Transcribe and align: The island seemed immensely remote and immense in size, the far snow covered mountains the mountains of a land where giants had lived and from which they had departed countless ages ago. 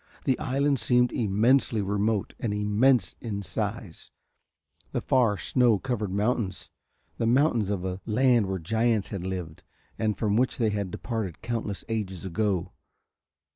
The 0.25 0.39
island 0.39 0.79
seemed 0.79 1.11
immensely 1.11 1.79
remote 1.83 2.33
and 2.39 2.55
immense 2.55 3.15
in 3.21 3.43
size, 3.43 4.09
the 4.93 5.01
far 5.01 5.37
snow 5.37 5.77
covered 5.77 6.11
mountains 6.11 6.71
the 7.19 7.27
mountains 7.27 7.69
of 7.69 7.85
a 7.85 8.01
land 8.07 8.47
where 8.47 8.57
giants 8.57 9.09
had 9.09 9.21
lived 9.21 9.61
and 9.99 10.17
from 10.17 10.37
which 10.37 10.57
they 10.57 10.71
had 10.71 10.89
departed 10.89 11.43
countless 11.43 11.85
ages 11.87 12.25
ago. 12.25 12.71